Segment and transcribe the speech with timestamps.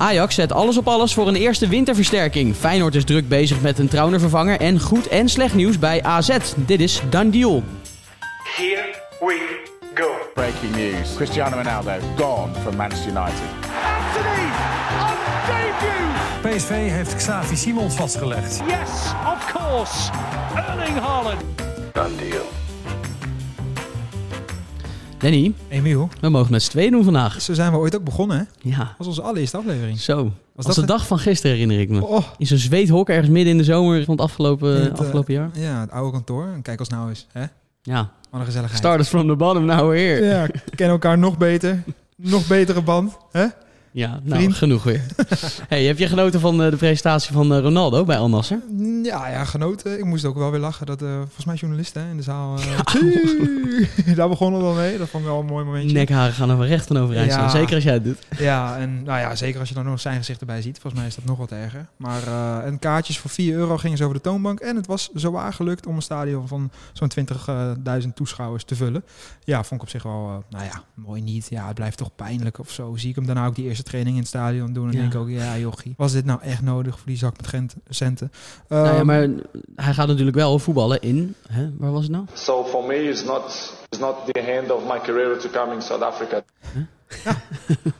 [0.00, 2.56] Ajax zet alles op alles voor een eerste winterversterking.
[2.56, 4.60] Feyenoord is druk bezig met een Trauner-vervanger.
[4.60, 6.36] En goed en slecht nieuws bij AZ.
[6.56, 7.62] Dit is Dan Deal.
[8.56, 9.60] Here we
[9.94, 10.10] go.
[10.34, 11.14] Breaking news.
[11.14, 13.40] Cristiano Ronaldo gone from Manchester United.
[13.84, 14.48] Anthony
[15.00, 15.16] on
[15.46, 16.56] debut.
[16.56, 18.60] PSV heeft Xavi Simons vastgelegd.
[18.66, 18.90] Yes,
[19.34, 20.10] of course.
[20.54, 21.42] Erling Haaland.
[25.20, 27.40] Danny, Emiel, we mogen met z'n tweeën doen vandaag.
[27.42, 28.44] zo zijn we ooit ook begonnen, hè?
[28.44, 30.00] Dat Ja, was onze allereerste aflevering.
[30.00, 30.32] zo.
[30.56, 32.04] Als dat de dag van gisteren herinner ik me.
[32.06, 35.34] Oh, In zo'n zweethok ergens midden in de zomer van het afgelopen, het, eh, afgelopen
[35.34, 35.50] jaar.
[35.54, 36.46] Ja, het oude kantoor.
[36.62, 37.44] Kijk als nou is, hè?
[37.82, 38.78] Ja, Wat een gezelligheid.
[38.78, 40.24] started from the bottom, now we're here.
[40.24, 41.82] Ja, kennen elkaar nog beter.
[42.16, 43.46] Nog betere band, hè?
[43.92, 44.54] Ja, nou, Vriend.
[44.54, 45.06] genoeg weer.
[45.68, 48.60] hey, heb je genoten van eh, de presentatie van eh, Ronaldo bij Al Nasser?
[49.02, 49.98] Ja, ja, genoten.
[49.98, 52.58] Ik moest ook wel weer lachen dat, eh, volgens mij journalisten hè, in de zaal...
[54.14, 54.98] daar begonnen we wel mee.
[54.98, 55.92] Dat vond ik wel een mooi momentje.
[55.92, 57.48] Nekharen gaan er wel recht van overeind Ja.
[57.48, 58.26] Zeker als jij het doet.
[58.38, 60.78] Ja, en nou ja, zeker als je dan nog zijn gezicht erbij ziet.
[60.78, 61.86] Volgens mij is dat nog wat erger.
[61.96, 64.60] Maar eh, en kaartjes voor 4 euro gingen ze over de toonbank.
[64.60, 67.10] En het was zowaar gelukt om een stadion van zo'n
[68.02, 69.04] 20.000 toeschouwers te vullen.
[69.44, 71.46] Ja, vond ik op zich wel, nou ja, mooi niet.
[71.50, 72.96] Ja, het blijft toch pijnlijk of zo.
[72.96, 74.86] Zie ik hem daarna ook die eerste training in het stadion doen.
[74.86, 74.98] En Ja.
[75.00, 77.74] denk ik ook, ja jochie, was dit nou echt nodig voor die zak met gent-
[77.88, 78.32] centen?
[78.68, 79.28] nou ja, Ehm, maar
[79.76, 81.34] hij gaat natuurlijk wel voetballen in...
[81.48, 82.24] Hè, waar was het nou?
[82.32, 85.82] So for me, it's not it's not the end of my career to come in
[85.82, 86.42] South Africa.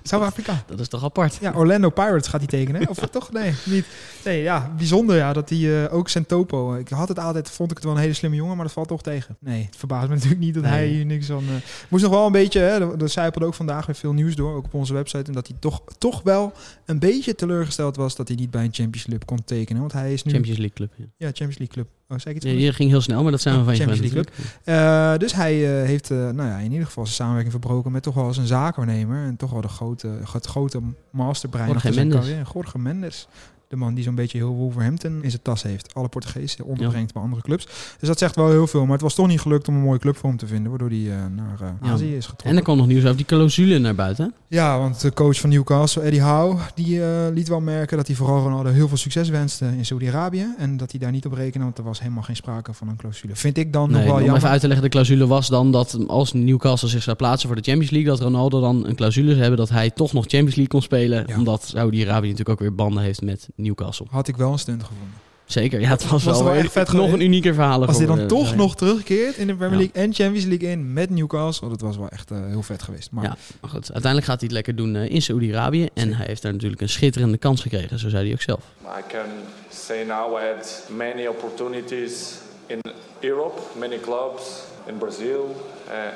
[0.03, 0.63] Zuid-Afrika.
[0.67, 1.39] Dat is toch apart?
[1.41, 2.89] Ja, Orlando Pirates gaat hij tekenen.
[2.89, 3.33] Of toch?
[3.33, 3.87] Nee, niet.
[4.25, 6.75] Nee, ja, bijzonder ja, dat hij eh, ook Sentopo.
[6.75, 8.89] Ik had het altijd, vond ik het wel een hele slimme jongen, maar dat valt
[8.89, 9.37] toch tegen.
[9.41, 10.73] Nee, het verbaast me natuurlijk niet dat Nee.
[10.73, 11.45] hij hier niks van...
[11.49, 11.55] eh,
[11.89, 14.55] moest nog wel een beetje, hè, er, er zijpelde ook vandaag weer veel nieuws door,
[14.55, 15.25] ook op onze website.
[15.25, 16.53] En dat hij toch, toch wel
[16.87, 19.81] een beetje teleurgesteld was dat hij niet bij een Champions League kon tekenen.
[19.81, 20.33] Want hij is nu...
[20.33, 20.93] Champions League club.
[20.97, 21.05] Ja.
[21.17, 21.89] Ja, Champions League club.
[22.11, 22.65] Oh, zei ik iets Ja, goeds?
[22.65, 24.33] je ging heel snel, maar dat zijn we van je Champions League.
[24.65, 28.03] Eh, dus hij eh, heeft eh, nou ja, in ieder geval zijn samenwerking verbroken met
[28.03, 29.25] toch wel een zaakwaarnemer.
[29.25, 32.21] En toch wel de grote, het grote masterbrein zijn Mendes.
[32.21, 32.45] carrière.
[32.55, 33.29] Jorge Mendes.
[33.71, 35.95] De man die zo'n beetje heel Wolverhampton in zijn tas heeft.
[35.95, 37.65] Alle Portugezen onderbrengt bij andere clubs.
[37.99, 38.83] Dus dat zegt wel heel veel.
[38.83, 40.71] Maar het was toch niet gelukt om een mooie club voor hem te vinden.
[40.71, 41.91] Waardoor hij eh, naar eh, Ja.
[41.93, 42.57] Azië is En getrokken.
[42.57, 44.35] er kwam nog nieuws over die clausule naar buiten.
[44.49, 48.17] Ja, want de coach van Newcastle, Eddie Howe, die eh, liet wel merken dat hij
[48.17, 50.47] vooral Ronaldo heel veel succes wenste in Saudi-Arabië.
[50.59, 52.97] En dat hij daar niet op rekende, want er was helemaal geen sprake van een
[52.97, 53.37] clausule.
[53.37, 54.37] Vind ik dan nog wel om jammer.
[54.37, 57.57] even uit te leggen, de clausule was dan dat als Newcastle zich zou plaatsen voor
[57.57, 60.55] de Champions League, dat Ronaldo dan een clausule zou hebben dat hij toch nog Champions
[60.55, 61.25] League kon spelen.
[61.27, 61.37] Ja.
[61.37, 64.07] Omdat Saudi-Arabië natuurlijk ook weer banden heeft met Newcastle.
[64.11, 65.15] Had ik wel een stunt gevonden.
[65.45, 67.15] Zeker, ja, het was, Was wel, wel echt een- vet nog geweest.
[67.15, 67.87] een unieker verhaal.
[67.87, 69.85] Als hij dan eh, toch nog terugkeert in de Premier Ja.
[69.85, 73.11] League en Champions League in met Newcastle, dat was wel echt eh, heel vet geweest.
[73.11, 75.89] Maar Ja, maar goed, uiteindelijk gaat hij het lekker doen eh, in Saudi-Arabië.
[75.95, 78.61] En hij heeft daar natuurlijk een schitterende kans gekregen, zo zei hij ook zelf.
[78.99, 79.27] I can
[79.71, 82.35] say now I had many opportunities
[82.67, 82.81] in
[83.21, 84.43] Europe, many clubs
[84.87, 85.57] in Brazil,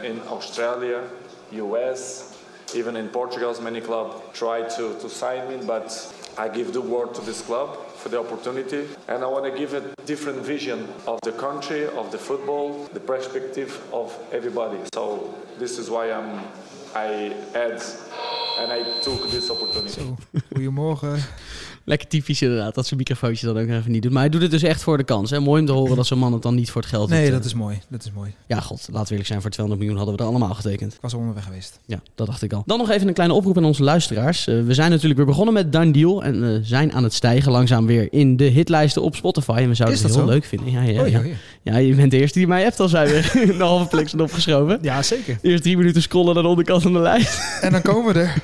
[0.02, 0.98] uh, in Australia,
[1.52, 2.20] US,
[2.74, 7.14] even in Portugal, many clubs tried to, to sign me, but I give the word
[7.14, 8.88] to this club for the opportunity.
[9.08, 13.00] And I want to give a different vision of the country, of the football, the
[13.00, 14.78] perspective of everybody.
[14.92, 16.40] So this is why I'm,
[16.94, 17.82] I had
[18.58, 19.90] and I took this opportunity.
[19.90, 20.16] zo,
[20.54, 21.22] goedemorgen.
[21.86, 24.12] Lekker typisch inderdaad, dat zijn microfoontje dan ook even niet doet.
[24.12, 25.30] Maar hij doet het dus echt voor de kans.
[25.30, 25.40] Hè?
[25.40, 27.30] Mooi om te horen dat zo'n man het dan niet voor het geld Nee, doet.
[27.32, 27.78] dat Eh, is mooi.
[27.88, 28.34] Dat is mooi.
[28.46, 30.92] Ja, god, laten we eerlijk zijn, voor 200 miljoen hadden we er allemaal getekend.
[30.94, 31.80] Ik was er onderweg geweest.
[31.86, 32.62] Ja, dat dacht ik al.
[32.66, 34.46] Dan nog even een kleine oproep aan onze luisteraars.
[34.46, 37.52] Eh, we zijn natuurlijk weer begonnen met Done Deal en eh, zijn aan het stijgen
[37.52, 39.56] langzaam weer in de hitlijsten op Spotify.
[39.58, 40.32] En we zouden het dat heel zo?
[40.32, 40.70] leuk vinden.
[40.70, 41.18] Ja, ja, Oei, ja.
[41.18, 41.34] oei.
[41.62, 44.22] ja, je bent de eerste die mij appt al zijn we een halve plek zijn
[44.22, 44.78] opgeschoven.
[44.82, 45.38] Ja, zeker.
[45.42, 47.58] Eerst drie minuten scrollen naar de onderkant van de lijst.
[47.60, 48.34] En dan komen we er.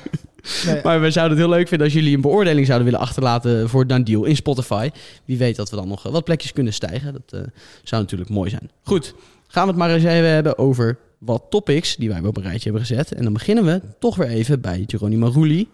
[0.65, 3.69] Nee, Maar we zouden het heel leuk vinden als jullie een beoordeling zouden willen achterlaten
[3.69, 4.89] voor Done Deal in Spotify.
[5.25, 7.13] Wie weet dat we dan nog eh, wat plekjes kunnen stijgen.
[7.13, 7.47] Dat eh,
[7.83, 8.69] zou natuurlijk mooi zijn.
[8.83, 9.15] Goed,
[9.47, 12.69] gaan we het maar eens even hebben over wat topics die wij op een rijtje
[12.69, 13.11] hebben gezet.
[13.11, 15.69] En dan beginnen we toch weer even bij Geronimo Rulli,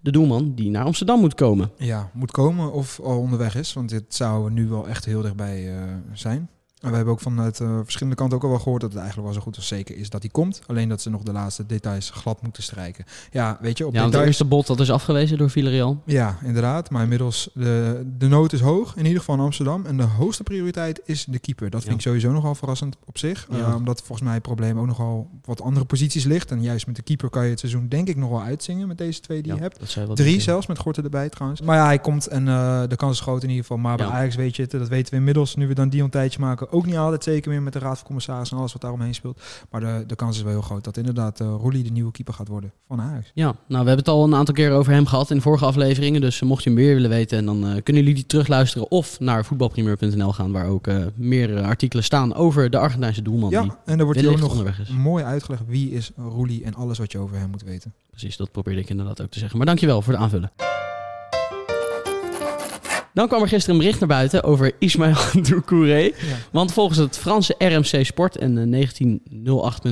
[0.00, 1.70] de doelman die naar Amsterdam moet komen.
[1.76, 3.72] ja, moet komen of al onderweg is.
[3.72, 5.82] Want dit zou nu wel echt heel dichtbij eh,
[6.12, 6.48] zijn.
[6.80, 9.38] We hebben ook vanuit eh, verschillende kanten ook al wel gehoord dat het eigenlijk wel
[9.38, 10.60] zo goed als zeker is dat hij komt.
[10.66, 13.04] Alleen dat ze nog de laatste details glad moeten strijken.
[13.30, 14.26] Ja, weet je, op Ja, details...
[14.26, 16.02] eerste bod dat is afgewezen door Villarreal.
[16.04, 16.90] Ja, inderdaad.
[16.90, 19.86] Maar inmiddels, de, de nood is hoog, in ieder geval in Amsterdam.
[19.86, 21.70] En de hoogste prioriteit is de keeper.
[21.70, 21.96] Dat vind Ja.
[21.98, 23.46] ik sowieso nogal verrassend op zich.
[23.50, 23.58] Ja.
[23.58, 26.50] Eh, omdat volgens mij het probleem ook nogal wat andere posities ligt.
[26.50, 28.98] En juist met de keeper kan je het seizoen denk ik nog wel uitzingen met
[28.98, 29.96] deze twee die je hebt.
[30.14, 31.60] Drie zelfs, met Gorten erbij trouwens.
[31.60, 33.78] Maar ja, hij komt en eh, de kans is groot in ieder geval.
[33.78, 34.12] Maar bij Ja.
[34.12, 36.69] Ajax weet je het, dat weten we inmiddels, nu we dan die een tijdje maken,
[36.70, 39.40] ook niet altijd zeker meer met de Raad van Commissarissen en alles wat daaromheen speelt.
[39.70, 42.34] Maar de, de kans is wel heel groot dat inderdaad uh, Rolly de nieuwe keeper
[42.34, 43.30] gaat worden van Ajax.
[43.34, 45.64] Ja, nou we hebben het al een aantal keer over hem gehad in de vorige
[45.64, 46.20] afleveringen.
[46.20, 49.44] Dus eh, mocht je meer willen weten, dan eh, kunnen jullie die terugluisteren of naar
[49.44, 53.50] voetbalprimeur.nl gaan, waar ook eh meer artikelen staan over de Argentijnse doelman.
[53.50, 57.12] Ja, en daar wordt hier ook nog mooi uitgelegd wie is Roelie en alles wat
[57.12, 57.92] je over hem moet weten.
[58.10, 59.56] Precies, dat probeerde ik inderdaad ook te zeggen.
[59.56, 60.79] Maar dankjewel voor het aanvullen.
[63.14, 65.16] Dan kwam er gisteren een bericht naar buiten over Ismaël
[65.48, 66.12] Doucouré.
[66.52, 68.88] Want volgens het Franse RMC Sport en eh,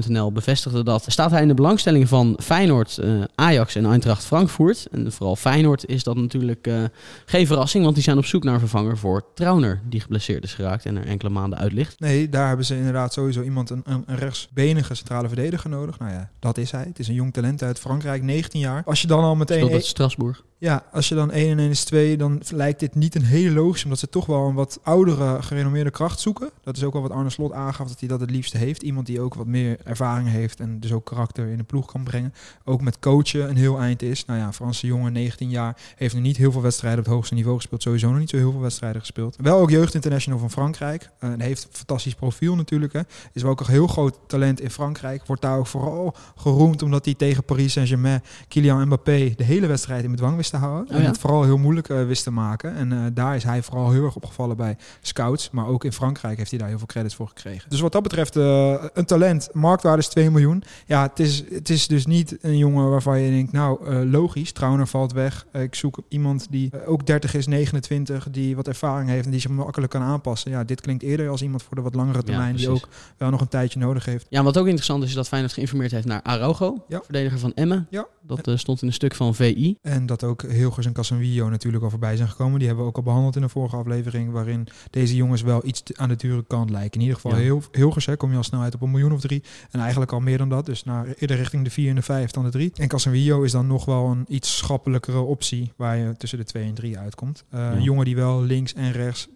[0.07, 1.05] 1908.nl bevestigde dat...
[1.07, 4.87] staat hij in de belangstelling van Feyenoord, eh, Ajax en Eintracht Frankfurt.
[4.91, 6.83] En vooral Feyenoord is dat natuurlijk eh,
[7.25, 7.83] geen verrassing...
[7.83, 9.81] want die zijn op zoek naar een vervanger voor Trauner...
[9.85, 12.01] die geblesseerd is geraakt en er enkele maanden uit ligt.
[12.01, 15.99] Nee, daar hebben ze inderdaad sowieso iemand, een, een, rechtsbenige centrale verdediger nodig.
[15.99, 16.85] Nou ja, dat is hij.
[16.85, 18.83] Het is een jong talent uit Frankrijk, 19 jaar.
[18.85, 19.57] Als je dan al meteen...
[19.57, 20.43] Speelt bij Strasbourg.
[20.61, 23.55] Ja, als je dan 1 en 1 is 2, dan lijkt dit niet een hele
[23.55, 26.51] logisch, omdat ze toch wel een wat oudere, gerenommeerde kracht zoeken.
[26.63, 28.83] Dat is ook wel wat Arne Slot aangaf, dat hij dat het liefste heeft.
[28.83, 32.03] Iemand die ook wat meer ervaring heeft en dus ook karakter in de ploeg kan
[32.03, 32.35] brengen.
[32.65, 34.25] Ook met coachen een heel eind is.
[34.25, 37.35] Nou ja, Franse jongen, 19 jaar, heeft nog niet heel veel wedstrijden op het hoogste
[37.35, 37.83] niveau gespeeld.
[37.83, 39.37] Sowieso nog niet zo heel veel wedstrijden gespeeld.
[39.41, 41.11] Wel ook jeugd international van Frankrijk.
[41.21, 42.93] Uh, heeft een fantastisch profiel natuurlijk.
[42.93, 43.01] Hè.
[43.33, 45.27] Is wel ook een heel groot talent in Frankrijk.
[45.27, 50.05] Wordt daar ook vooral geroemd omdat hij tegen Paris Saint-Germain, Kylian Mbappé, de hele wedstrijd
[50.05, 50.95] in bedwang wist te houden.
[50.95, 51.01] Oh.
[51.01, 52.75] En het vooral heel moeilijk uh, wist te maken.
[52.75, 55.51] En uh, daar is hij vooral heel erg opgevallen bij scouts.
[55.51, 57.71] Maar ook in Frankrijk heeft hij daar heel veel credits voor gekregen.
[57.71, 60.63] Dus wat dat betreft, uh, een talent, marktwaarde is 2 miljoen.
[60.87, 64.87] Ja, het is, het is dus niet een jongen waarvan je denkt, nou logisch, Trauner
[64.87, 65.47] valt weg.
[65.53, 69.51] ik zoek iemand die ook 30 is, 29, die wat ervaring heeft en die zich
[69.51, 70.51] makkelijk kan aanpassen.
[70.51, 73.31] Ja, dit klinkt eerder als iemand voor de wat langere termijn, ja, die ook wel
[73.31, 74.27] nog een tijdje nodig heeft.
[74.29, 77.01] Ja, wat ook interessant is, is dat Feyenoord geïnformeerd heeft naar Araujo, ja.
[77.03, 77.87] verdediger van Emmen.
[77.91, 78.07] Ja.
[78.23, 79.77] Dat stond in een stuk van VI.
[79.83, 82.59] En dat ook Hilgers en Casemiro natuurlijk al voorbij zijn gekomen.
[82.59, 85.83] Die hebben we ook al behandeld in de vorige aflevering, waarin deze jongens wel iets
[85.95, 86.95] aan de dure kant lijken.
[86.95, 87.43] In ieder geval ja.
[87.43, 89.43] heel, Hilgers, hè, kom je al snel uit op een miljoen of drie.
[89.71, 92.31] En eigenlijk al meer dan dat, dus naar eerder richting de vier en de vijf
[92.31, 92.73] dan de drie.
[92.75, 96.65] En Casemiro is dan nog wel een iets schappelijkere optie, waar je tussen de twee
[96.65, 97.45] en drie uitkomt.
[97.55, 97.73] Uh, ja.
[97.73, 99.29] Een jongen die wel links en rechts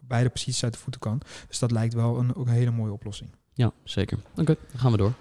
[0.00, 1.20] beide posities uit de voeten kan.
[1.48, 3.30] Dus dat lijkt wel een, ook een hele mooie oplossing.
[3.52, 4.18] Ja, zeker.
[4.30, 5.12] Oké, okay, dan gaan we door.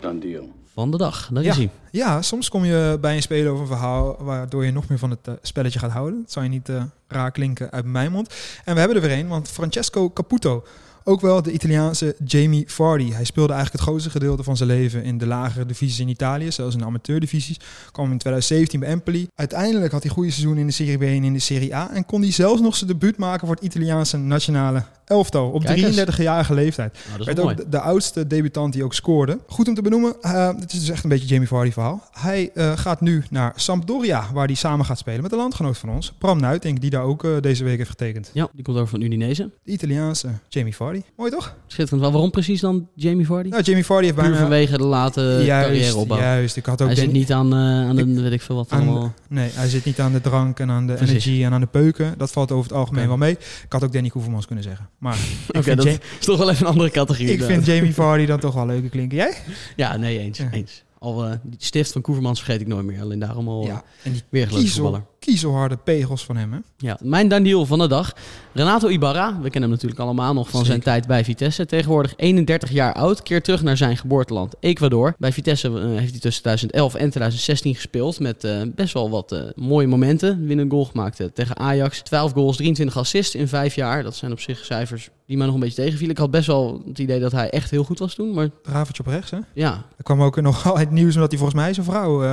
[0.00, 1.28] Done deal van de dag.
[1.32, 1.50] Daar ja.
[1.50, 1.70] is hij.
[1.90, 5.10] Ja, soms kom je bij een speler over een verhaal waardoor je nog meer van
[5.10, 6.20] het uh, spelletje gaat houden.
[6.20, 8.34] Dat zou je niet uh, raar klinken uit mijn mond.
[8.64, 10.64] En we hebben er weer een, want Francesco Caputo,
[11.04, 13.12] ook wel de Italiaanse Jamie Vardy.
[13.12, 16.52] Hij speelde eigenlijk het grootste gedeelte van zijn leven in de lagere divisies in Italië,
[16.52, 17.60] zelfs in de amateurdivisies.
[17.92, 19.28] Kwam in 2017 bij Empoli.
[19.34, 21.90] Uiteindelijk had hij goede seizoen in de Serie B en in de Serie A.
[21.90, 26.54] En kon hij zelfs nog zijn debuut maken voor het Italiaanse nationale elftal op 33-jarige
[26.54, 26.98] leeftijd.
[27.08, 29.38] Nou, Werd ook de, de, oudste debutant die ook scoorde.
[29.46, 32.08] Goed om te benoemen, uh, het is dus echt een beetje Jamie Vardy verhaal.
[32.12, 35.88] Hij uh, gaat nu naar Sampdoria, waar hij samen gaat spelen met een landgenoot van
[35.88, 38.30] ons, Bram Nuitink, die daar ook uh, deze week heeft getekend.
[38.32, 39.50] Ja, die komt over van Udinese.
[39.62, 41.02] De Italiaanse Jamie Vardy.
[41.16, 41.54] Mooi toch?
[41.66, 42.02] Schitterend.
[42.02, 43.48] Wel, waarom precies dan Jamie Vardy?
[43.48, 44.40] Nou, Jamie Vardy heeft Puur bijna...
[44.40, 46.18] vanwege de late juist, carrière opbouw.
[46.18, 46.88] Juist, ik had ook...
[46.88, 49.14] Hij zit niet aan, aan de, ik, weet ik veel wat aan, allemaal.
[49.28, 51.10] Nee, hij zit niet aan de drank en aan de Precies.
[51.10, 52.14] energie en aan de peuken.
[52.16, 53.18] Dat valt over het algemeen okay.
[53.18, 53.32] wel mee.
[53.64, 54.88] Ik had ook Danny Koevermans kunnen zeggen.
[55.04, 55.18] Maar
[55.48, 57.32] Oké, okay, dat Jamie, is toch wel even een andere categorie.
[57.32, 59.16] Ik vind Jamie Vardy dan toch wel leuker klinken.
[59.16, 59.36] Jij?
[59.76, 60.38] Ja, nee, eens.
[60.38, 60.50] Ja.
[60.50, 60.82] eens.
[60.98, 63.00] Al uh, die stift van Koevermans vergeet ik nooit meer.
[63.00, 66.52] Alleen daarom al ja, en die weer kiezel, kiezelharde pegels van hem.
[66.52, 66.58] Hè?
[66.76, 68.12] Ja, mijn Daniel van de dag.
[68.52, 69.28] Renato Ibarra.
[69.28, 70.66] We kennen hem natuurlijk allemaal nog van Zeker.
[70.66, 71.66] zijn tijd bij Vitesse.
[71.66, 73.22] Tegenwoordig 31 jaar oud.
[73.22, 75.14] Keert terug naar zijn geboorteland Ecuador.
[75.18, 78.20] Bij Vitesse uh, heeft hij tussen 2011 en 2016 gespeeld.
[78.20, 80.46] Met uh, best wel wat mooie momenten.
[80.46, 82.00] Winnen goal gemaakt tegen Ajax.
[82.00, 84.02] 12 goals, 23 assists in 5 jaar.
[84.02, 86.14] Dat zijn op zich cijfers die mij nog een beetje tegenvielen.
[86.14, 88.34] Ik had best wel het idee dat hij echt heel goed was toen.
[88.34, 88.48] Maar...
[88.62, 89.38] Ravertje op rechts, hè?
[89.54, 89.84] Ja.
[89.96, 92.24] Er kwam ook nog het nieuws omdat hij volgens mij zijn vrouw...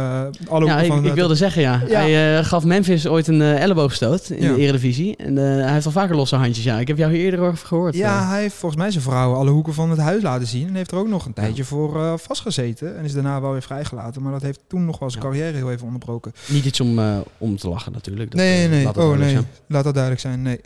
[0.49, 1.81] Alle ja, ik, ik wilde zeggen, ja.
[1.88, 1.99] ja.
[1.99, 4.53] Hij gaf Memphis ooit een uh, elleboogstoot in ja.
[4.53, 5.15] de Eredivisie.
[5.15, 6.79] En hij heeft al vaker losse handjes, ja.
[6.79, 7.95] Ik heb jou hier eerder over gehoord.
[7.95, 10.67] Ja, hij heeft volgens mij zijn vrouw alle hoeken van het huis laten zien.
[10.67, 12.97] En heeft er ook nog een tijdje voor vastgezeten.
[12.97, 14.21] En is daarna wel weer vrijgelaten.
[14.21, 16.33] Maar dat heeft toen nog wel zijn carrière heel even onderbroken.
[16.47, 17.00] Niet iets om,
[17.38, 18.31] om te lachen natuurlijk.
[18.31, 18.83] Dat, nee, nee.
[18.83, 19.29] Laat oh, nee.
[19.29, 19.47] Zijn.
[19.67, 20.41] Laat dat duidelijk zijn.
[20.41, 20.59] Nee,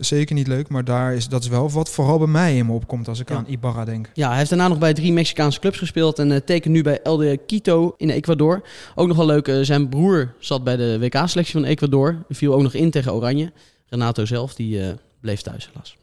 [0.00, 0.68] zeker niet leuk.
[0.68, 3.30] Maar daar is, dat is wel wat vooral bij mij in me opkomt als ik
[3.30, 4.10] aan Ibarra denk.
[4.14, 7.00] Ja, hij heeft daarna nog bij drie Mexicaanse clubs gespeeld en uh, tekent nu bij
[7.02, 8.62] LD Quito in Ecuador.
[8.94, 12.24] Ook nog wel leuk, uh, zijn broer zat bij de WK-selectie van Ecuador.
[12.28, 13.52] Viel ook nog in tegen Oranje.
[13.86, 14.88] Renato zelf, die uh,
[15.20, 15.96] bleef thuis helaas.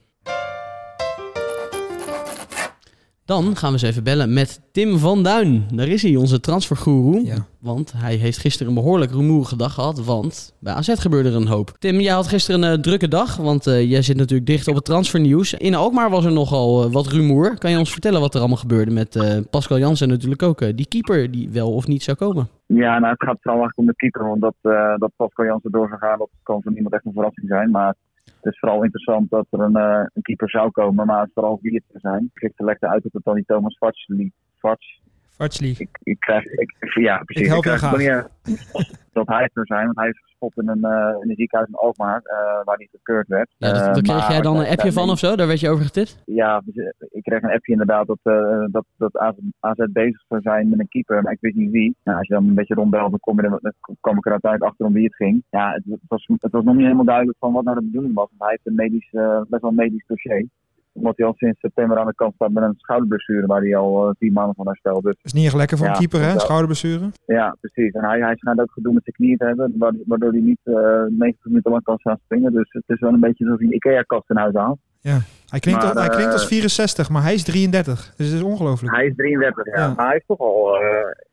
[3.26, 5.64] Dan gaan we eens even bellen met Tim van Duin.
[5.74, 7.26] Daar is hij, onze transfergoeroe.
[7.26, 7.36] Ja.
[7.60, 10.06] Want hij heeft gisteren een behoorlijk rumoerige dag gehad.
[10.06, 11.70] Want bij AZ gebeurde er een hoop.
[11.80, 13.38] Tim, jij had gisteren een uh, drukke dag.
[13.38, 15.54] Want uh, jij zit natuurlijk dicht op het transfernieuws.
[15.54, 17.58] In Alkmaar was er nogal uh, wat rumoer.
[17.58, 20.78] Kan je ons vertellen wat er allemaal gebeurde met Pascal Jansen natuurlijk ook?
[20.78, 22.48] die keeper die wel of niet zou komen.
[22.66, 24.28] Ja, nou het gaat vooral eigenlijk om de keeper.
[24.28, 24.56] Want dat,
[25.00, 27.72] dat Pascal Jansen door zou gaan, dat kan voor niemand echt een verrassing zijn.
[27.72, 31.32] Maar het is vooral interessant dat er een, uh, een keeper zou komen, maar het
[31.34, 32.24] vooral wie het zijn.
[32.24, 34.32] Ik kreeg de lekte uit dat het dan die Thomas Vartsli.
[34.58, 35.02] Varts.
[35.38, 35.76] Vartsli.
[35.78, 37.44] Ik, ik krijg, ik, ja precies.
[37.44, 38.28] Ik help ik graag.
[39.14, 39.86] Dat hij het zou zijn.
[39.86, 42.88] Want hij is gespot in een, eh, in een ziekenhuis in Alkmaar, eh, waar hij
[42.92, 43.54] gekeurd werd.
[43.58, 45.36] Ja, dat, Eh, daar kreeg maar jij dan een appje van of zo?
[45.36, 46.22] Daar werd je over getipt?
[46.26, 50.42] Ja, dus, ik kreeg een appje inderdaad dat, eh, dat, dat AZ, AZ bezig zou
[50.42, 51.96] zijn met een keeper, maar ik wist niet wie.
[52.04, 54.32] Nou, als je dan een beetje rondbelt, dan, kom je er, dan kwam ik er
[54.32, 55.44] uiteindelijk achter om wie het ging.
[55.50, 58.14] Ja, het, het was, het was nog niet helemaal duidelijk van wat nou de bedoeling
[58.14, 58.28] was.
[58.30, 59.10] Want hij heeft een medisch,
[59.50, 60.48] best wel een medisch dossier.
[60.94, 64.08] Omdat hij al sinds september aan de kant staat met een schouderblessure waar hij al
[64.10, 65.04] eh, tien maanden van herstelt.
[65.04, 66.32] Dus is niet echt lekker voor een Ja, keeper, hè?
[66.34, 67.10] dat- Schouderblessure.
[67.26, 67.94] ja, precies.
[67.94, 70.60] En hij, hij schijnt ook gedoe met zijn knieën te hebben, wa- waardoor hij niet
[70.64, 70.74] eh
[71.10, 72.52] 90 minuten lang kan staan springen.
[72.54, 74.80] Dus het is wel een beetje alsof hij een IKEA-kast in huis haalt.
[75.02, 78.14] Hij klinkt, Maar, al- hij eh, klinkt als 64, maar hij is 33.
[78.18, 78.96] Dus het is ongelooflijk.
[78.96, 79.80] Hij is 33, ja.
[79.82, 79.94] Ja.
[79.96, 80.76] Maar hij is toch al...
[80.76, 80.82] eh,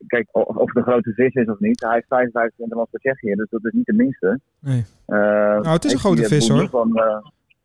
[0.07, 1.81] kijk, of het een grote vis is of niet.
[1.81, 4.39] Hij heeft 55 in de land voor Tsjechië, dus dat is niet de minste.
[4.59, 4.83] Nee.
[5.07, 6.69] nou, het is een grote vis, hoor.
[6.69, 7.17] Van, eh,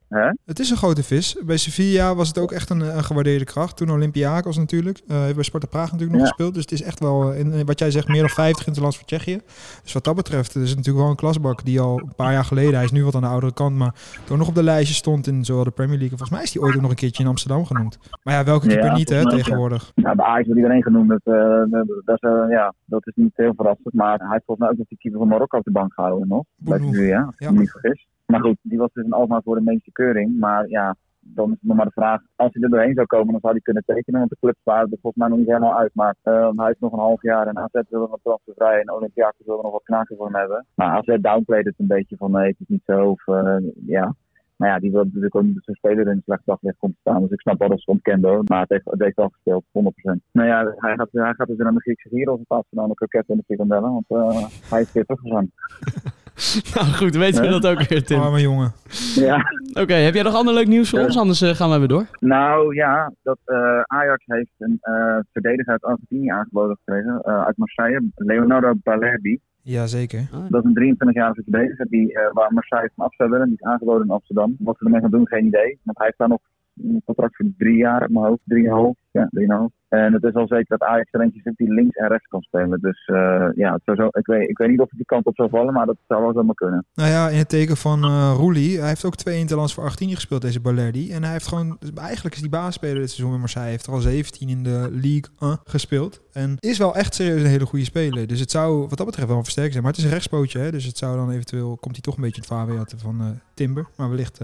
[0.08, 0.30] hè?
[0.44, 1.36] Het is een grote vis.
[1.44, 3.76] Bij Sevilla was het ook echt een, een gewaardeerde kracht.
[3.76, 5.00] Toen Olympiakos natuurlijk.
[5.08, 6.26] Eh heeft bij Sparta Praag natuurlijk nog Ja.
[6.26, 6.54] gespeeld.
[6.54, 9.06] Dus het is echt wel, in, in wat jij zegt, meer dan 50 interlands voor
[9.06, 9.40] Tsjechië.
[9.82, 12.44] Dus wat dat betreft is het natuurlijk wel een klasbak die al een paar jaar
[12.44, 13.94] geleden, hij is nu wat aan de oudere kant, maar
[14.24, 16.16] toen nog op de lijstje stond in zowel de Premier League.
[16.18, 17.98] Volgens mij is hij ooit ook nog een keertje in Amsterdam genoemd.
[18.22, 19.92] Maar ja, welke keeper Ja, niet hè, tegenwoordig.
[19.94, 21.08] Nou, bij Ajax wordt iedereen genoemd.
[21.08, 21.34] Dat, eh,
[22.04, 23.94] dat, is, eh, ja, dat is niet heel verrassend.
[23.94, 26.28] Maar hij heeft volgens mij ook nog die keeper van Marokko op de bank gehouden
[26.28, 26.44] nog.
[26.56, 26.78] Bij.
[26.78, 27.50] Sevilla, als ik Ja.
[27.50, 28.06] me niet vergis.
[28.26, 30.38] Maar goed, die was dus een Alkmaar voor de medische keuring.
[30.38, 32.20] Maar ja, dan is het nog maar de vraag.
[32.36, 34.18] Als hij er doorheen zou komen, dan zou hij kunnen tekenen.
[34.18, 35.94] Want de clubs waren er volgens mij nog niet helemaal uit.
[35.94, 38.80] Maar eh, hij heeft nog een half jaar en AZ wil nog transfervrij.
[38.80, 40.66] En Olympiakos wil nog wat knaken voor hem hebben.
[40.74, 43.10] Maar AZ downplayt het een beetje van nee, het is niet zo.
[43.10, 43.56] Of, eh,
[43.86, 44.14] ja.
[44.56, 47.22] Maar ja, die wil natuurlijk ook niet speler in een slecht daglicht komt staan.
[47.22, 48.42] Dus ik snap wel dat ze hoor.
[48.44, 50.22] Maar het heeft, het heeft wel gespeeld, 100%.
[50.32, 52.88] Nou ja, hij gaat, hij gaat dus naar de Griekse Gyros in plaats van aan
[52.88, 53.92] de kroketten en de frikandellen.
[53.92, 55.50] Want eh, hij is weer teruggegaan.
[56.74, 58.16] Nou goed, weten we dat ook weer, Tim.
[58.18, 58.72] Oké, Arme jongen.
[59.14, 59.36] Ja.
[59.72, 61.04] heb jij nog ander leuk nieuws voor Ja.
[61.04, 61.18] ons?
[61.18, 62.06] Anders eh, gaan we weer door.
[62.20, 67.20] Nou ja, dat eh, Ajax heeft een eh verdediger uit Argentinië aangeboden gekregen.
[67.22, 69.38] eh, uit Marseille, Leonardo Balerdi.
[69.62, 70.28] Jazeker.
[70.48, 73.46] Dat is een 23-jarige verdediger die, eh, waar Marseille van af zou willen.
[73.46, 74.56] Die is aangeboden in Amsterdam.
[74.58, 75.78] Wat ze ermee gaan doen, geen idee.
[75.82, 76.40] Want hij heeft daar nog
[76.82, 78.40] een contract voor drie jaar op mijn hoofd.
[78.44, 78.96] Drieënhalf.
[79.10, 79.72] Ja, drieënhalf.
[79.88, 82.40] En het is al zeker dat Ajax er eentje zit die links en rechts kan
[82.40, 82.80] spelen.
[82.80, 85.26] Dus eh, ja, het zou zo, ik, weet, ik weet niet of het die kant
[85.26, 86.86] op zou vallen, maar dat zou wel zomaar kunnen.
[86.94, 88.78] Nou ja, in het teken van eh Roelie.
[88.78, 91.12] Hij heeft ook twee interlands voor Argentinië gespeeld, deze Balerdi.
[91.12, 93.68] En hij heeft gewoon, eigenlijk is die basisspeler dit seizoen bij Marseille.
[93.68, 96.22] Hij heeft er al 17 in de Ligue 1 gespeeld.
[96.32, 98.26] En is wel echt serieus een hele goede speler.
[98.26, 99.84] Dus het zou wat dat betreft wel een versterking zijn.
[99.84, 100.70] Maar het is een rechtspootje, hè.
[100.70, 103.26] Dus het zou dan eventueel, komt hij toch een beetje in het vaarweer van eh,
[103.54, 103.86] Timber.
[103.96, 104.40] Maar wellicht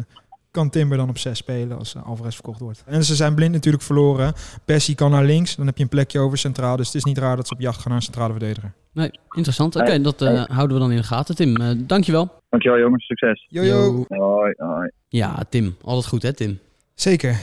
[0.52, 2.82] kan Timber dan op 6 spelen als Alvarez verkocht wordt.
[2.86, 4.32] En ze zijn blind natuurlijk verloren.
[4.64, 6.76] Persie kan naar links, dan heb je een plekje over centraal.
[6.76, 8.72] Dus het is niet raar dat ze op jacht gaan naar een centrale verdediger.
[8.92, 9.76] Nee, interessant.
[9.76, 11.34] Oké, dat eh, houden we dan in de gaten.
[11.34, 12.32] Tim, eh, dankjewel.
[12.48, 13.46] Dankjewel jongens, succes.
[13.48, 14.04] Jojo.
[14.08, 14.90] Hoi, hoi.
[15.08, 15.76] Ja, Tim.
[15.82, 16.58] Altijd goed, hè, Tim?
[16.94, 17.36] Zeker.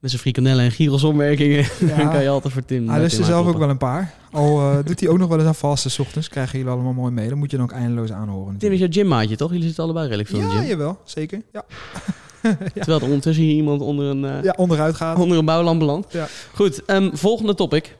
[0.00, 1.64] Met zijn frikandellen en gyros-opmerkingen.
[1.80, 1.96] Ja.
[1.96, 2.86] dan kan je altijd voor Tim.
[2.86, 4.14] Hij eh, lust er zelf ook wel een paar.
[4.32, 6.28] Al doet hij ook nog wel eens aan vaste 's ochtends.
[6.28, 7.28] Krijgen jullie allemaal mooi mee.
[7.28, 8.56] Dan moet je dan ook eindeloos aanhoren.
[8.58, 9.50] Tim is jouw gymmaatje, toch?
[9.50, 10.68] Jullie zitten allebei redelijk veel in de ja, gym.
[10.68, 11.00] jawel.
[11.04, 11.42] Zeker.
[11.52, 11.64] Ja.
[12.74, 15.18] Terwijl er ondertussen hier iemand onder een, eh, ja, onderuit gaat.
[15.18, 16.12] onder een bouwlamp belandt.
[16.12, 16.28] Ja.
[16.54, 17.96] Goed, ehm, volgende topic.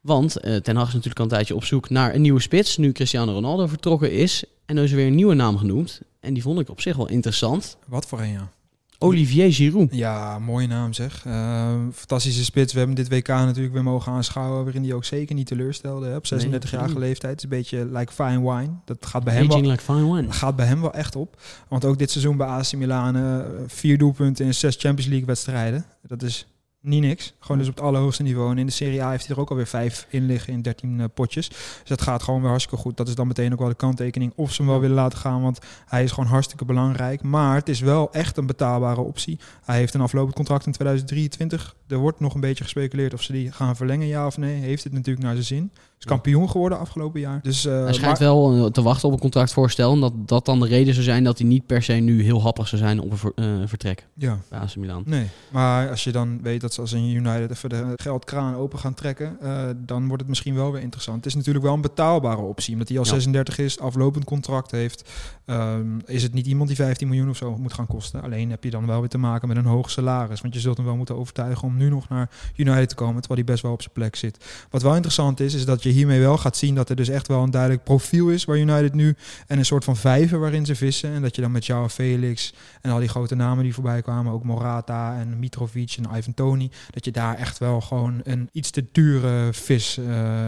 [0.00, 2.76] Want eh, Ten Hag is natuurlijk al een tijdje op zoek naar een nieuwe spits.
[2.76, 4.44] Nu Cristiano Ronaldo vertrokken is.
[4.66, 6.00] En er is weer een nieuwe naam genoemd.
[6.20, 7.76] En die vond ik op zich wel interessant.
[7.86, 8.50] Wat voor een, ja.
[8.98, 9.94] Olivier Giroud.
[9.94, 11.22] Ja, mooie naam zeg.
[11.26, 12.72] Eh, fantastische spits.
[12.72, 14.64] We hebben dit WK natuurlijk weer mogen aanschouwen.
[14.64, 16.06] Waarin hij ook zeker niet teleurstelde.
[16.06, 16.98] Hè, op 36-jarige Nee.
[17.08, 17.30] leeftijd.
[17.32, 18.70] Het is een beetje like fine wine.
[18.84, 20.32] Dat gaat bij hem wel Aging like fine wine.
[20.32, 21.40] gaat bij hem wel echt op.
[21.68, 25.84] Want ook dit seizoen bij AC Milan eh, vier doelpunten in zes Champions League wedstrijden.
[26.02, 26.46] Dat is
[26.86, 27.34] niet niks.
[27.38, 28.50] Gewoon dus op het allerhoogste niveau.
[28.50, 31.00] En in de Serie A heeft hij er ook alweer vijf in liggen in 13
[31.00, 31.48] eh, potjes.
[31.48, 32.96] Dus dat gaat gewoon weer hartstikke goed.
[32.96, 35.42] Dat is dan meteen ook wel de kanttekening of ze hem wel willen laten gaan.
[35.42, 37.22] Want hij is gewoon hartstikke belangrijk.
[37.22, 39.38] Maar het is wel echt een betaalbare optie.
[39.64, 41.74] Hij heeft een aflopend contract in 2023.
[41.88, 44.60] Er wordt nog een beetje gespeculeerd of ze die gaan verlengen, ja of nee.
[44.60, 45.70] Heeft het natuurlijk naar zijn zin.
[45.98, 47.40] Is kampioen geworden afgelopen jaar.
[47.42, 49.92] Dus, eh, Hij schijnt maar- wel eh, te wachten op een contractvoorstel.
[49.92, 52.42] En dat dat dan de reden zou zijn dat hij niet per se nu heel
[52.42, 54.38] happig zou zijn op een ver- eh, vertrek Ja.
[54.48, 55.02] bij AC Milan.
[55.06, 58.78] Nee, maar als je dan weet dat ze als een United even de geldkraan open
[58.78, 61.16] gaan trekken, eh, dan wordt het misschien wel weer interessant.
[61.16, 63.10] Het is natuurlijk wel een betaalbare optie, omdat hij al Ja.
[63.10, 65.10] 36 is, aflopend contract heeft.
[65.44, 68.22] ehm, is het niet iemand die 15 miljoen of zo moet gaan kosten.
[68.22, 70.76] Alleen heb je dan wel weer te maken met een hoog salaris, want je zult
[70.76, 73.72] hem wel moeten overtuigen om nu nog naar United te komen, terwijl hij best wel
[73.72, 74.44] op zijn plek zit.
[74.70, 77.28] Wat wel interessant is, is dat je hiermee wel gaat zien dat er dus echt
[77.28, 79.16] wel een duidelijk profiel is waar United nu
[79.46, 81.12] en een soort van vijver waarin ze vissen.
[81.12, 84.32] En dat je dan met jou Felix en al die grote namen die voorbij kwamen,
[84.32, 88.70] ook Morata en Mitrovic en Ivan Toni, dat je daar echt wel gewoon een iets
[88.70, 90.04] te dure vis eh,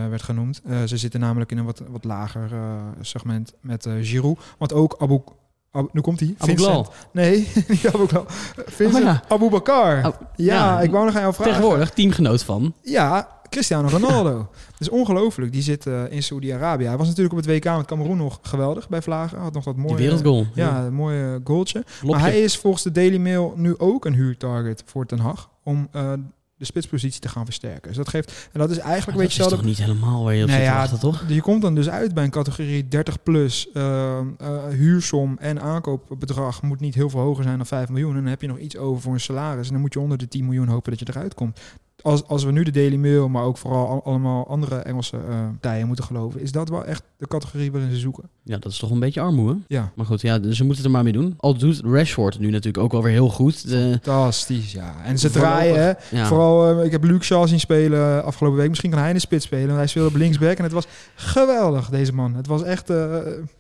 [0.09, 0.61] werd genoemd.
[0.65, 4.97] Eh, ze zitten namelijk in een wat, wat lager eh, segment met Giroud, want ook
[4.99, 5.21] Abu...
[5.93, 6.35] Nu komt hij.
[7.13, 8.07] Nee, niet Abu.
[8.67, 9.23] Vincent Oh ja.
[9.29, 10.19] Abu Bakar.
[10.37, 11.53] Ja, ik wou nog aan jou vragen.
[11.53, 12.75] Tegenwoordig teamgenoot van.
[12.83, 14.49] Ja, Cristiano Ronaldo.
[14.71, 15.53] Het is ongelooflijk.
[15.53, 16.85] Die zit eh, in Saoedi-Arabië.
[16.87, 19.39] Hij was natuurlijk op het WK met Cameroen nog geweldig bij Vlagen.
[19.39, 19.97] Had nog dat mooie...
[19.97, 20.47] Die wereldgoal.
[20.55, 21.79] Ja, een mooie goaltje.
[21.79, 22.07] Lopje.
[22.07, 25.51] Maar hij is volgens de Daily Mail nu ook een huurtarget voor Ten Hag.
[25.63, 26.13] Om eh,
[26.57, 27.89] de spitspositie te gaan versterken.
[27.89, 28.49] Dus dat geeft...
[28.53, 30.49] En dat is eigenlijk Maar een beetje dat is toch niet helemaal waar je op
[30.49, 31.25] Nou zit te ja, wachten, toch?
[31.29, 33.69] Je komt dan dus uit bij een categorie 30 plus.
[33.73, 34.21] eh,
[34.71, 38.17] huursom en aankoopbedrag moet niet heel veel hoger zijn dan 5 miljoen.
[38.17, 39.67] En dan heb je nog iets over voor een salaris.
[39.67, 41.61] En dan moet je onder de 10 miljoen hopen dat je eruit komt.
[42.03, 45.49] Als, als we nu de Daily Mail, maar ook vooral al- allemaal andere Engelse eh
[45.61, 48.29] partijen moeten geloven, is dat wel echt de categorie waarin ze zoeken.
[48.43, 49.55] Ja, dat is toch een beetje armoe, hè?
[49.67, 51.35] Ja, Maar goed, ja, dus ze moeten het er maar mee doen.
[51.37, 53.69] Al doet Rashford nu natuurlijk ook wel weer heel goed.
[53.69, 54.73] De, fantastisch.
[54.73, 54.95] Ja.
[55.05, 56.27] En ze Voorlopig, draaien, ja.
[56.27, 58.69] Vooral, eh, ik heb Luke Shaw zien spelen afgelopen week.
[58.69, 59.75] Misschien kan hij in de spits spelen.
[59.75, 62.35] Hij speelde op linksback en het was geweldig, deze man.
[62.35, 63.17] Het was echt eh,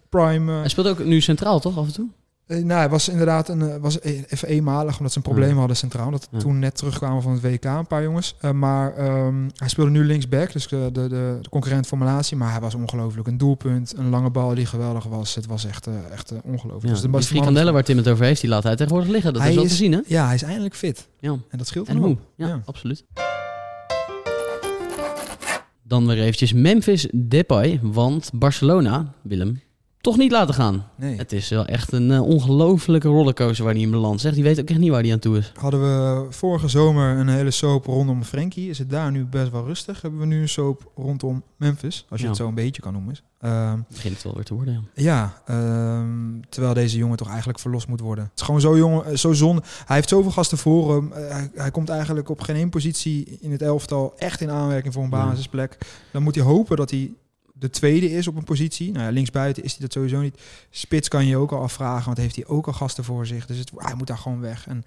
[0.08, 0.52] prime.
[0.52, 2.08] eh, Hij speelt ook nu centraal, toch, af en toe?
[2.48, 5.56] Eh, nou, hij was inderdaad een, eh, was e- even eenmalig, omdat ze een probleem
[5.58, 6.10] hadden centraal.
[6.10, 6.38] Dat Ja.
[6.38, 8.34] toen net terugkwamen van het WK, een paar jongens.
[8.40, 12.36] Eh, maar ehm, hij speelde nu linksback, dus de, de, de concurrent Malatie.
[12.36, 13.28] Maar hij was ongelooflijk.
[13.28, 15.34] Een doelpunt, een lange bal die geweldig was.
[15.34, 16.84] Het was echt, echt ongelooflijk.
[16.86, 19.32] Ja, Dus de die frikandellen waar Tim het over heeft, die laat hij tegenwoordig liggen.
[19.32, 20.00] Dat Hij is wel te zien, hè?
[20.06, 21.08] Ja, hij is eindelijk fit.
[21.20, 21.30] Ja.
[21.30, 22.06] En dat scheelt En hoe?
[22.06, 22.20] hoop.
[22.36, 23.04] Ja, absoluut.
[25.82, 29.60] Dan weer eventjes Memphis Depay, want Barcelona wil hem
[30.00, 30.84] toch niet laten gaan.
[30.96, 31.16] Nee.
[31.16, 34.20] Het is wel echt een eh, ongelofelijke rollercoaster waar hij in belandt.
[34.20, 35.52] Zegt, die weet ook echt niet waar hij aan toe is.
[35.60, 38.68] Hadden we vorige zomer een hele soap rondom Frenkie.
[38.70, 40.02] Is het daar nu best wel rustig?
[40.02, 42.06] Hebben we nu een soap rondom Memphis?
[42.08, 42.30] Als je Ja.
[42.32, 43.14] het zo een beetje kan noemen.
[43.40, 45.02] Ehm, Begint het wel weer te worden, ja.
[45.04, 48.24] Ja, ehm, terwijl deze jongen toch eigenlijk verlost moet worden.
[48.24, 49.62] Het is gewoon zo jong, eh, zo zonde.
[49.86, 51.12] Hij heeft zoveel gasten voor hem.
[51.12, 54.94] Eh, hij, hij komt eigenlijk op geen één positie in het elftal echt in aanwerking
[54.94, 55.78] voor een basisplek.
[56.12, 57.10] Dan moet hij hopen dat hij
[57.58, 58.92] de tweede is op een positie.
[58.92, 60.40] Nou ja, linksbuiten is hij dat sowieso niet.
[60.70, 63.46] Spits kan je ook al afvragen, want heeft hij ook al gasten voor zich.
[63.46, 64.66] Dus het, hij moet daar gewoon weg.
[64.66, 64.84] En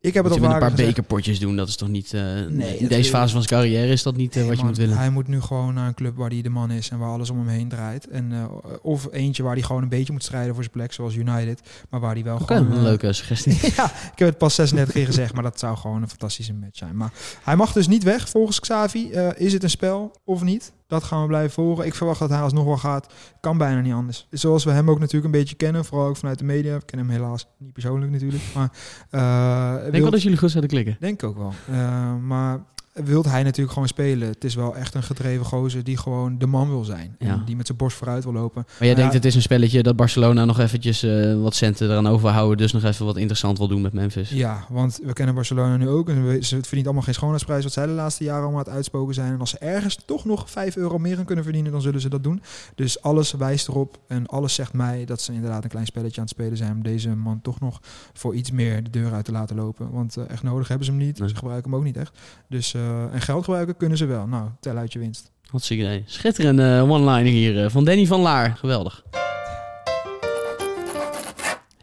[0.00, 0.88] ik heb Moet het al een paar gezegd.
[0.88, 2.12] bekerpotjes doen, dat is toch niet...
[2.12, 4.64] eh, in dat deze fase van zijn carrière is dat niet eh, Nee, wat je
[4.64, 4.96] moet willen.
[4.96, 7.30] Hij moet nu gewoon naar een club waar hij de man is en waar alles
[7.30, 8.08] om hem heen draait.
[8.08, 8.44] En, eh,
[8.82, 11.60] of eentje waar hij gewoon een beetje moet strijden voor zijn plek, zoals United.
[11.90, 12.72] Maar waar hij wel gewoon...
[12.72, 13.52] een leuke suggestie.
[13.76, 16.78] ja, ik heb het pas 36 keer gezegd, maar dat zou gewoon een fantastische match
[16.78, 16.96] zijn.
[16.96, 19.10] Maar hij mag dus niet weg volgens Xavi.
[19.36, 20.72] Is het een spel of niet?
[20.94, 21.86] Dat gaan we blijven volgen.
[21.86, 23.12] Ik verwacht dat hij alsnog wel gaat.
[23.40, 24.26] Kan bijna niet anders.
[24.30, 26.76] Zoals we hem ook natuurlijk een beetje kennen, vooral ook vanuit de media.
[26.76, 28.42] Ik ken hem helaas niet persoonlijk natuurlijk.
[28.54, 28.70] Maar,
[29.10, 30.96] eh, Ik denk wel dat jullie goed zouden klikken.
[31.00, 31.52] Denk ook wel.
[31.70, 32.60] Eh, maar
[32.94, 34.28] wilt hij natuurlijk gewoon spelen.
[34.28, 37.16] Het is wel echt een gedreven gozer die gewoon de man wil zijn.
[37.18, 37.26] Ja.
[37.28, 38.62] En die met zijn borst vooruit wil lopen.
[38.66, 38.94] Maar jij Ja.
[38.94, 42.56] denkt het is een spelletje dat Barcelona nog eventjes eh, wat centen eraan overhouden.
[42.56, 44.30] Dus nog even wat interessant wil doen met Memphis.
[44.30, 46.08] Ja, want we kennen Barcelona nu ook.
[46.08, 48.74] En we- ze verdient allemaal geen schoonheidsprijs wat zij de laatste jaren allemaal aan het
[48.74, 49.32] uitspoken zijn.
[49.32, 52.08] En als ze ergens toch nog 5 euro meer aan kunnen verdienen, dan zullen ze
[52.08, 52.42] dat doen.
[52.74, 56.26] Dus alles wijst erop en alles zegt mij dat ze inderdaad een klein spelletje aan
[56.26, 57.80] het spelen zijn om deze man toch nog
[58.12, 59.90] voor iets meer de deur uit te laten lopen.
[59.90, 61.18] Want eh, echt nodig hebben ze hem niet.
[61.18, 61.28] Nee.
[61.28, 62.18] Ze gebruiken hem ook niet echt.
[62.48, 64.26] Dus, eh, en geld gebruiken kunnen ze wel.
[64.26, 65.32] Nou, tel uit je winst.
[65.54, 66.02] Hartstikke idee.
[66.06, 68.56] Schitterende eh, one-liner hier eh, van Danny van Laar.
[68.56, 69.04] Geweldig.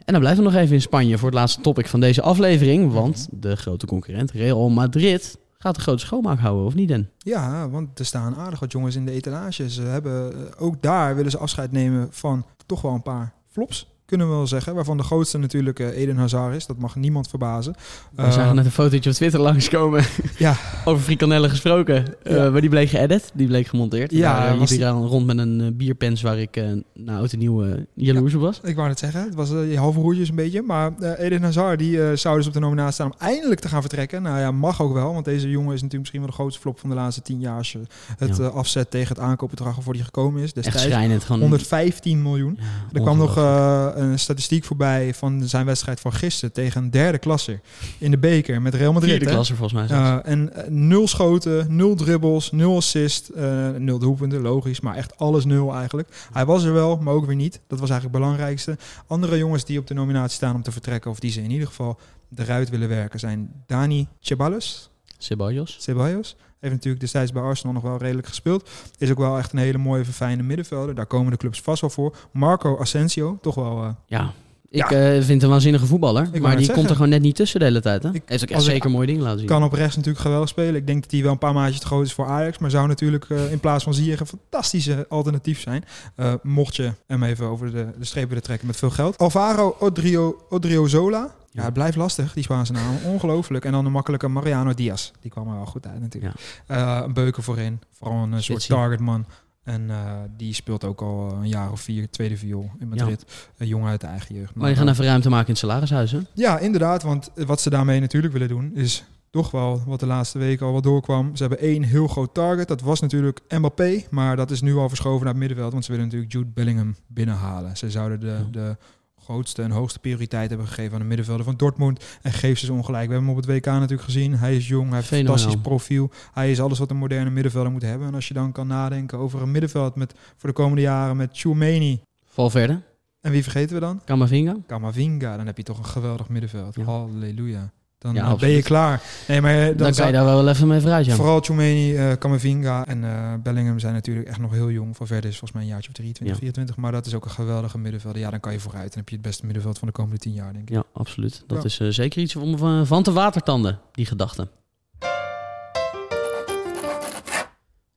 [0.05, 2.91] En dan blijven we nog even in Spanje voor het laatste topic van deze aflevering.
[2.91, 7.09] Want de grote concurrent Real Madrid gaat de grote schoonmaak houden, of niet Den?
[7.17, 9.69] Ja, want er staan aardig wat jongens in de etalage.
[9.69, 13.93] Ze hebben, eh, ook daar willen ze afscheid nemen van toch wel een paar flops,
[14.11, 14.75] kunnen we wel zeggen.
[14.75, 16.65] Waarvan de grootste natuurlijk eh, Eden Hazard is.
[16.65, 17.73] Dat mag niemand verbazen.
[18.15, 20.03] We Eh, zagen net een fotootje op Twitter langskomen.
[20.37, 20.55] Ja.
[20.85, 22.05] Over frikandellen gesproken.
[22.23, 22.49] Eh, Ja.
[22.49, 23.31] maar die bleek geëdit.
[23.33, 24.11] Die bleek gemonteerd.
[24.11, 27.31] Ja, liep die- hier aan rond met een eh, bierpens waar ik eh na oud
[27.33, 28.59] en nieuw eh, jaloers op was.
[28.63, 30.61] Ik wou net zeggen, het was eh, je halve roertjes een beetje.
[30.61, 33.67] Maar eh, Eden Hazard die, eh, zou dus op de nominatie staan om eindelijk te
[33.67, 34.21] gaan vertrekken.
[34.21, 35.13] Nou ja, mag ook wel.
[35.13, 37.57] Want deze jongen is natuurlijk misschien wel de grootste flop van de laatste tien jaar.
[37.57, 37.79] Als je
[38.17, 38.43] het Ja.
[38.43, 40.45] eh, afzet tegen het aankoopbedrag waarvoor die gekomen is.
[40.45, 41.23] Echt Destijds schrijnend.
[41.23, 42.57] Gewoon, 115 miljoen.
[42.93, 47.17] Er kwam nog eh, een statistiek voorbij van zijn wedstrijd van gisteren tegen een derde
[47.17, 47.59] klasse
[47.97, 49.11] in de beker met Real Madrid.
[49.11, 49.31] Vierde hè?
[49.31, 49.97] klasse volgens mij.
[49.97, 55.17] Uh, en eh, nul schoten, nul dribbles, nul assist, eh, nul doelpunten, logisch, maar echt
[55.17, 56.27] alles nul eigenlijk.
[56.31, 57.59] Hij was er wel, maar ook weer niet.
[57.67, 58.77] Dat was eigenlijk het belangrijkste.
[59.07, 61.67] Andere jongens die op de nominatie staan om te vertrekken, of die ze in ieder
[61.67, 61.99] geval
[62.35, 65.77] eruit willen werken, zijn Dani Ceballos, Ceballos.
[65.79, 66.35] Ceballos.
[66.61, 68.69] Heeft natuurlijk destijds bij Arsenal nog wel redelijk gespeeld.
[68.97, 70.95] Is ook wel echt een hele mooie, verfijnde middenvelder.
[70.95, 72.15] Daar komen de clubs vast wel voor.
[72.31, 73.83] Marco Asensio, toch wel...
[73.83, 74.31] eh, Ja.
[74.73, 74.97] Ik Ja.
[74.97, 76.21] eh, vind hem een waanzinnige voetballer.
[76.41, 76.75] maar die zeggen.
[76.75, 78.03] komt er gewoon net niet tussen de hele tijd.
[78.03, 78.09] Hè?
[78.13, 79.47] Ik- Heeft ook echt zeker mooie dingen laten zien.
[79.47, 80.75] Kan op rechts natuurlijk geweldig spelen.
[80.75, 82.57] Ik denk dat hij wel een paar maatjes te groot is voor Ajax.
[82.57, 85.83] Maar zou natuurlijk eh, in plaats van Ziyech een fantastische alternatief zijn.
[86.15, 89.17] Eh, mocht je hem even over de, de streep willen trekken met veel geld.
[89.17, 91.33] Alvaro Odrio, Odriozola.
[91.51, 92.95] Ja, het blijft lastig, die Spaanse naam.
[93.05, 93.65] Ongelooflijk.
[93.65, 95.11] En dan de makkelijke Mariano Diaz.
[95.21, 96.33] Die kwam er wel goed uit natuurlijk.
[96.67, 97.79] Een beuker voorin.
[97.91, 99.25] Vooral een soort targetman.
[99.71, 103.25] En eh, die speelt ook al een jaar of vier tweede viool in Madrid.
[103.57, 104.55] Een jongen uit de eigen jeugd.
[104.55, 106.11] Maar je gaat eh, even ruimte maken in het salarishuis.
[106.11, 106.19] Hè?
[106.33, 107.03] ja, inderdaad.
[107.03, 110.73] Want wat ze daarmee natuurlijk willen doen is toch wel wat de laatste weken al
[110.73, 111.35] wat doorkwam.
[111.35, 112.67] Ze hebben één heel groot target.
[112.67, 114.03] Dat was natuurlijk Mbappé.
[114.09, 115.71] Maar dat is nu al verschoven naar het middenveld.
[115.71, 117.77] Want ze willen natuurlijk Jude Bellingham binnenhalen.
[117.77, 118.77] Ze zouden de, de
[119.23, 122.05] grootste en hoogste prioriteit hebben gegeven aan de middenvelder van Dortmund.
[122.21, 123.07] En geeft ze ongelijk.
[123.07, 124.33] We hebben hem op het WK natuurlijk gezien.
[124.33, 126.09] Hij is jong, hij heeft een fantastisch profiel.
[126.33, 128.07] Hij is alles wat een moderne middenvelder moet hebben.
[128.07, 131.29] En als je dan kan nadenken over een middenveld met, voor de komende jaren met
[131.33, 132.01] Choumeni.
[132.25, 132.81] Valverde,
[133.21, 134.01] En wie vergeten we dan?
[134.05, 134.55] Camavinga.
[134.67, 135.37] Kamavinga.
[135.37, 136.75] Dan heb je toch een geweldig middenveld.
[136.75, 136.83] Ja.
[136.83, 137.71] Halleluja.
[138.01, 139.01] Dan Ja, eh, ben je klaar.
[139.27, 141.15] Nee, maar eh, dan, Dan, kan je daar wel even mee vooruit, ja.
[141.15, 143.01] Vooral Choumeni, eh Kamavinga en
[143.43, 144.95] Bellingham zijn natuurlijk echt nog heel jong.
[144.95, 146.41] Van verder is volgens mij een jaartje of 23, Ja.
[146.41, 146.75] 24.
[146.77, 148.21] Maar dat is ook een geweldige middenvelder.
[148.21, 148.87] Ja, dan kan je vooruit.
[148.89, 150.75] Dan heb je het beste middenveld van de komende 10 jaar, denk ik.
[150.75, 151.43] Ja, absoluut.
[151.47, 151.85] Dat Ja.
[151.85, 154.47] is zeker iets om van, van te watertanden, die gedachte.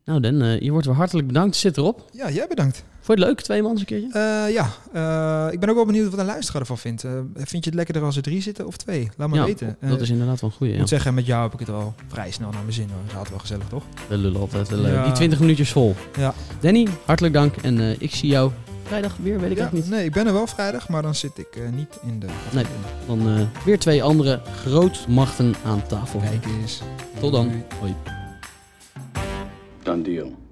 [0.05, 1.57] Nou, Dan, eh, je wordt weer hartelijk bedankt.
[1.57, 2.09] Zit erop.
[2.13, 2.85] Ja, jij bedankt.
[3.01, 4.09] Vond je het leuk, twee man eens een keertje?
[4.19, 7.03] Eh, ja, eh, ik ben ook wel benieuwd wat een luisteraar ervan vindt.
[7.35, 9.09] Vind je het lekkerder als er drie zitten of twee?
[9.17, 9.77] Laat me ja, weten.
[9.81, 10.69] Dat is inderdaad wel een goeie.
[10.73, 10.81] Ik Ja.
[10.83, 12.89] moet zeggen, met jou heb ik het al vrij snel naar mijn zin.
[12.89, 12.99] Hoor.
[13.05, 13.83] Dat altijd wel gezellig, toch?
[14.09, 14.73] We lullen altijd.
[14.73, 14.93] eh, leuk.
[14.95, 15.05] Ja.
[15.05, 15.95] Die 20 minuutjes vol.
[16.19, 16.35] Ja.
[16.61, 17.57] Danny, hartelijk dank.
[17.57, 18.51] En ik zie jou
[18.83, 19.89] vrijdag weer, weet ik Ja, ook niet.
[19.91, 22.27] nee, ik ben er wel vrijdag, maar dan zit ik eh, niet in de...
[22.53, 22.65] Nee.
[23.07, 26.21] Dan eh, weer twee andere grootmachten aan tafel.
[26.21, 26.81] Kijk eens.
[27.21, 27.51] Tot dan.
[27.81, 27.95] Hoi.
[29.85, 30.44] Done deal.